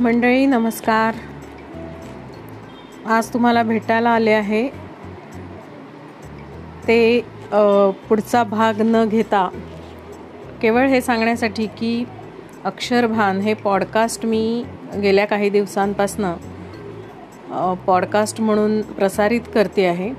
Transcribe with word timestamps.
मंडळी 0.00 0.46
नमस्कार. 0.46 1.14
आज 3.06 3.28
तुम्हाला 3.28 3.62
भेटायला 3.62 4.10
आले 4.10 4.30
आहे. 4.30 4.68
ते 6.88 7.20
पुढचा 8.08 8.42
भाग 8.44 8.74
न 8.80 9.08
घेता 9.08 9.48
केवळ 10.62 10.86
हे 10.86 11.00
सांगण्यासाठी 11.00 11.66
की 11.66 12.04
अक्षरभान 12.64 13.40
हे 13.40 13.54
पॉडकास्ट 13.54 14.26
मी 14.26 14.64
गेल्या 15.02 15.26
काही 15.26 15.50
दिवसांपासनं 15.50 16.34
पॉडकास्ट 17.74 18.40
म्हणून 18.40 18.82
प्रसारित 18.82 19.40
करते 19.54 19.86
आहे. 19.86 20.10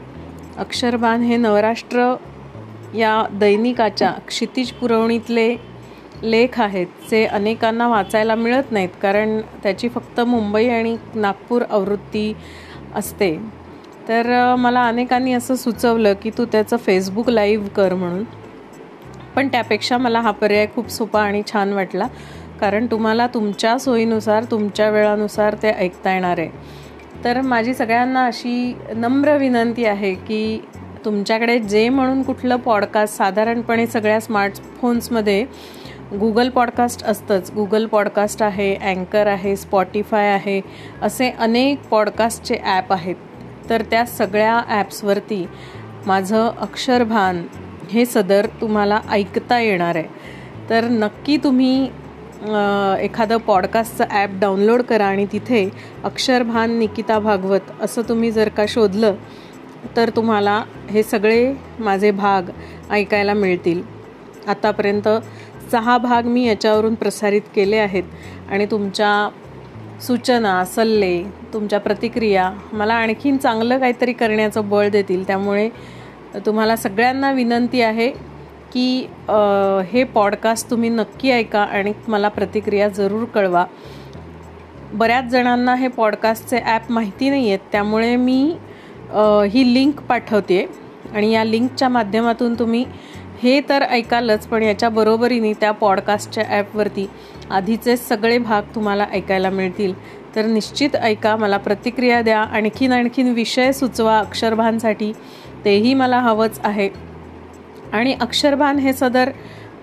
अक्षरभान 0.58 1.22
हे 1.22 1.38
नवराष्ट्र 1.38 2.16
या 2.96 3.28
दैनिकाच्या 3.34 4.12
क्षितिज 4.28 4.72
पुरवणीतले 4.72 5.56
लेख 6.24 6.62
आहेत 6.62 6.88
जे 7.12 7.26
अनेकांना 7.26 7.88
वाचायला 7.88 8.36
मिळत 8.36 8.72
नाहीत 8.72 8.90
कारण 9.02 9.42
त्याची 9.64 9.90
फक्त 9.90 10.20
मुंबई 10.20 10.68
आणि 10.68 10.98
नागपूर 11.16 11.62
आवृत्ती 11.70 12.34
असते. 12.96 13.38
तर 14.08 14.56
मला 14.56 14.88
अनेकांनी 14.88 15.34
असं 15.34 15.56
सुचवलं 15.56 16.14
की 16.14 16.30
तू 16.38 16.46
त्याचं 16.46 16.78
फेसबुक 16.78 17.30
लाईव्ह 17.30 17.68
कर 17.68 17.94
म्हणून. 17.94 18.24
पण 19.36 19.48
त्यापेक्षा 19.48 19.98
मला 19.98 20.20
हा 20.20 20.32
पर्याय 20.32 20.68
खूप 20.76 20.90
सोपा 20.90 21.22
आणि 21.22 21.42
छान 21.52 21.74
वाटला 21.74 22.08
कारण 22.60 22.86
तुम्हाला 22.86 23.28
तुमच्या 23.28 23.78
सोयीनुसार 23.78 24.44
तुमच्या 24.44 24.90
वेळानुसार 24.90 25.56
ते 25.64 25.70
ऐकता 25.70 26.14
येणार 26.14 26.40
आहे. 26.40 26.50
तर 27.24 27.42
माझी 27.42 27.74
सगळ्यांना 27.74 28.26
अशी 28.26 28.78
नम्र 28.96 29.38
विनंती 29.38 29.86
आहे 29.86 30.14
की 30.14 30.66
तुमच्याकडे 31.06 31.60
जे 31.60 31.90
म्हणून 31.90 32.24
कुठलं 32.24 32.56
पॉडकास्ट 32.56 33.18
साधारणपणे 33.18 33.88
सगळ्या 33.88 34.20
स्मार्टफोन्समध्ये 34.20 35.46
गुगल 36.12 36.50
पॉडकास्ट 36.50 37.04
असतंच. 37.04 37.50
गुगल 37.52 37.86
पॉडकास्ट 37.86 38.42
आहे 38.44 38.74
अँकर 38.76 39.28
आहे 39.28 39.56
स्पॉटीफाय 39.56 40.28
आहे 40.30 40.60
असे 41.02 41.30
अनेक 41.40 41.88
पॉडकास्टचे 41.90 42.58
ॲप 42.64 42.92
आहेत. 42.94 43.16
तर 43.70 43.82
त्या 43.92 44.06
सगळ्या 44.06 44.60
ॲप्सवरती 44.68 45.46
माझं 46.06 46.50
अक्षरभान 46.62 47.42
हे 47.92 48.06
सदर 48.06 48.46
तुम्हाला 48.62 49.00
ऐकता 49.10 49.60
येणार 49.60 49.96
आहे. 49.96 50.08
तर 50.70 50.88
नक्की 50.90 51.38
तुम्ही 51.38 51.90
एखादं 53.04 53.38
पॉडकास्टचं 53.38 54.06
ॲप 54.12 54.40
डाउनलोड 54.40 54.82
करा 54.82 55.06
आणि 55.06 55.26
तिथे 55.32 55.68
अक्षरभान 56.04 56.78
निकिता 56.80 57.20
भागवत 57.20 57.72
असं 57.82 58.02
तुम्ही 58.10 58.32
जर 58.32 58.50
का 58.50 58.66
शोधलं 58.68 59.16
तर 59.98 60.10
तुम्हाला 60.16 60.64
हे 60.92 61.04
सगळे 61.04 61.54
माझे 61.80 62.12
भाग 62.12 62.50
ऐकायला 62.92 63.34
मिळतील. 63.34 63.82
आतापर्यंत 64.48 65.08
सहा 65.76 65.98
भाग 65.98 66.26
मी 66.26 66.46
याच्यावरून 66.48 66.94
प्रसारित 66.96 67.42
केले 67.56 67.78
आहेत. 67.78 68.04
आणि 68.52 68.66
तुमच्या 68.66 69.30
सूचना 70.02 70.64
सल्ले 70.66 71.24
तुमच्या 71.54 71.80
प्रतिक्रिया 71.80 72.50
मला 72.74 72.94
आणखीन 72.94 73.38
चांगलं 73.38 73.80
काहीतरी 73.80 74.14
करण्याचं 74.14 74.70
बळ 74.70 74.90
देतील. 74.90 75.26
त्यामुळे 75.28 75.70
तुम्हाला 76.46 76.76
सगळ्यांना 76.76 77.32
विनंती 77.32 77.82
आहे 77.82 78.10
की 78.74 78.88
हे 79.92 80.04
पॉडकास्ट 80.14 80.70
तुम्ही 80.70 80.90
नक्की 80.90 81.32
ऐका 81.32 81.62
आणि 81.62 81.94
मला 82.08 82.28
प्रतिक्रिया 82.30 82.88
जरूर 82.90 83.24
कळवा. 83.26 83.66
बऱ्याच 84.94 85.26
जणांना 85.26 85.76
हे 85.76 85.88
पॉडकास्टचे 85.88 86.60
ॲप 86.60 86.92
माहिती 86.92 87.30
नाही 87.30 87.48
आहेत. 87.48 87.60
त्यामुळे 87.72 88.16
मी 88.16 88.42
ही 89.52 89.74
लिंक 89.74 90.00
पाठवते. 90.00 90.66
आणि 91.14 91.32
या 91.32 91.44
लिंकच्या 91.44 91.90
माध्यमातून 91.90 92.54
तुम्ही 92.60 92.86
हे 93.44 93.62
तर 93.70 93.82
ऐकालच 93.82 94.48
पण 94.48 94.64
याच्या 94.64 94.90
बरोबरीने 94.90 95.54
त्या 95.54 95.72
पॉडकास्टच्या 95.72 96.44
ॲपवरती 96.48 97.10
आधीचे 97.52 97.98
सगळे 97.98 98.38
भाग 98.38 98.62
तुम्हाला 98.76 99.06
ऐकायला 99.12 99.50
मिळतील. 99.50 99.94
तर 100.36 100.46
निश्चित 100.46 100.96
ऐका 100.96 101.36
मला 101.36 101.58
प्रतिक्रिया 101.58 102.22
द्या. 102.22 102.40
आणखीन 102.40 102.92
आणखीन 102.92 103.34
विषय 103.34 103.72
सुचवा 103.72 104.20
अक्षरभानसाठी 104.20 105.12
तेही 105.66 105.94
मला 105.94 106.20
हवंच 106.20 106.60
आहे. 106.64 106.90
आणि 107.94 108.14
अक्षरभान 108.22 108.78
हे 108.78 108.94
सदर 108.94 109.32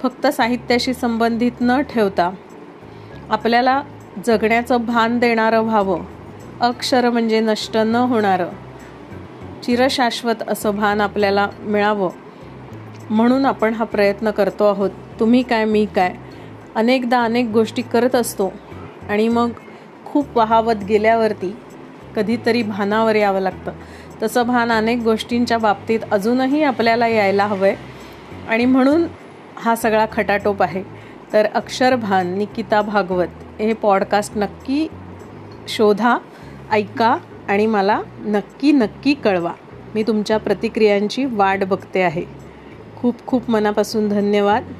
फक्त 0.03 0.27
साहित्याशी 0.27 0.95
संबंधित 0.95 1.53
न 1.61 1.81
ठेवता 1.81 2.31
आपल्याला 3.31 3.83
जगण्याचं 4.27 4.85
भान 4.85 5.19
देणारं 5.19 5.61
व्हावं. 5.61 6.01
अक्षर 6.61 7.11
म्हणजे 7.11 7.41
नष्ट 7.41 7.77
न 7.77 7.95
होणारं. 7.95 8.49
चिरशाश्वत 9.63 10.43
असं 10.49 10.77
भान 10.77 11.01
आपल्याला 11.01 11.49
मिळावं. 11.61 12.11
म्हणून 13.11 13.47
आपण 13.47 13.75
हा 13.75 13.85
प्रयत्न 13.85 14.31
करतो 14.31 14.65
आहोत. 14.65 14.91
तुम्ही 15.21 15.43
काय 15.43 15.65
मी 15.65 15.87
काय? 15.97 16.15
अनेकदा 16.75 17.21
अनेक 17.21 17.47
गोष्टी 17.47 17.83
करत 17.83 18.15
असतो. 18.15 18.53
आणि 19.09 19.29
मग 19.29 19.51
खूप 20.05 20.27
वाहावत 20.37 20.85
गेल्यावरती 20.89 21.57
कधीतरी 22.17 22.63
भानावर 22.63 23.15
यावं 23.15 23.41
लागतं. 23.41 23.73
तसं 24.23 24.43
भान 24.43 24.73
अनेक 24.73 24.99
गोष्टींच्या 24.99 25.59
बाबतीत 25.59 26.01
अजूनही 26.11 26.63
आपल्याला 26.63 27.07
यायला 27.07 27.47
हवं 27.47 27.67
आहे 27.67 27.77
आणि 28.49 28.65
म्हणून 28.65 29.05
हा 29.57 29.77
सगळा 29.77 30.07
खटाटोप 30.13 30.63
आहे. 30.63 30.83
तर 31.33 31.47
अक्षरभान 31.55 32.39
निकिता 32.39 32.83
भागवत 32.83 33.61
हे 33.61 33.73
पॉडकास्ट 33.73 34.37
नक्की 34.37 34.89
शोधा 35.69 36.19
ऐका 36.71 37.17
आणि 37.49 37.67
मला 37.67 38.03
नक्की 38.19 38.73
नक्की 38.73 39.15
कळवा. 39.15 39.53
मी 39.95 40.03
तुमच्या 40.03 40.39
प्रतिक्रियांची 40.39 41.25
वाट 41.25 41.65
बघते 41.65 42.03
आहे. 42.03 42.42
खूप 43.03 43.21
खूप 43.27 43.51
मनापासून 43.51 44.09
धन्यवाद. 44.09 44.73